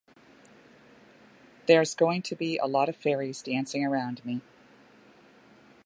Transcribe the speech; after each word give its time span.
There's 1.67 1.93
going 1.93 2.23
to 2.23 2.35
be 2.35 2.57
a 2.57 2.65
lot 2.65 2.89
of 2.89 2.95
fairies 2.95 3.43
dancing 3.43 3.85
around 3.85 4.25
me. 4.25 4.41